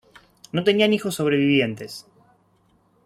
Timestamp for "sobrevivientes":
1.13-2.07